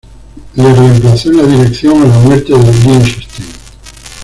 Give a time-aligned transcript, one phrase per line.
[0.55, 3.45] Le reemplazó en la dirección a la muerte de Lichtenstein.